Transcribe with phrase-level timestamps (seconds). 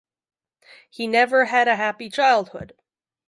[0.89, 2.73] He never had a happy childhood.